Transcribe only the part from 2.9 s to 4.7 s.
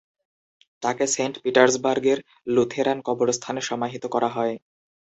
কবরস্থানে সমাহিত করা হয়।